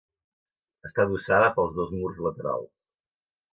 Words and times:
Està 0.89 1.03
adossada 1.09 1.51
pels 1.59 1.77
dos 1.77 1.93
murs 1.99 2.25
laterals. 2.31 2.75